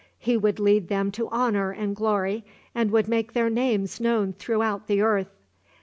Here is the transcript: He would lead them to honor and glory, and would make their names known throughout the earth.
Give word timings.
He 0.17 0.35
would 0.35 0.57
lead 0.59 0.87
them 0.87 1.11
to 1.11 1.27
honor 1.29 1.69
and 1.69 1.95
glory, 1.95 2.43
and 2.73 2.89
would 2.89 3.07
make 3.07 3.33
their 3.33 3.51
names 3.51 3.99
known 3.99 4.33
throughout 4.33 4.87
the 4.87 4.99
earth. 5.03 5.29